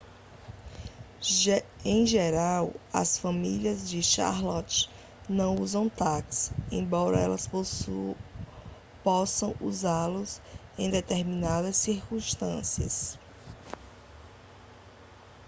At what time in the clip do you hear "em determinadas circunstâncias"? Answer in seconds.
10.75-13.15